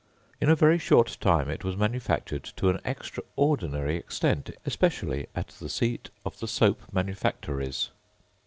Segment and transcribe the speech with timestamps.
[0.41, 5.69] In a very short time it was manufactured to an extraordinary extent, especially at the
[5.69, 7.89] seat of the soap manufactories.